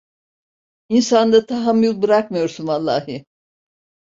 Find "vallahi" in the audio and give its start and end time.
2.67-3.25